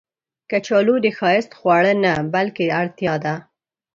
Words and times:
کچالو 0.49 0.95
د 1.05 1.07
ښایست 1.17 1.51
خواړه 1.59 1.93
نه، 2.03 2.13
بلکې 2.33 2.65
اړتیا 2.81 3.13
ده 3.23 3.33